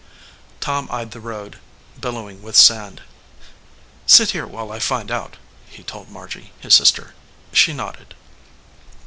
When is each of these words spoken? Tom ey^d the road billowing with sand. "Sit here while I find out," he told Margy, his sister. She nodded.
Tom 0.61 0.87
ey^d 0.87 1.11
the 1.11 1.19
road 1.19 1.59
billowing 1.99 2.41
with 2.41 2.55
sand. 2.55 3.03
"Sit 4.07 4.31
here 4.31 4.47
while 4.47 4.71
I 4.71 4.79
find 4.79 5.11
out," 5.11 5.37
he 5.69 5.83
told 5.83 6.09
Margy, 6.09 6.53
his 6.59 6.73
sister. 6.73 7.13
She 7.53 7.71
nodded. 7.71 8.15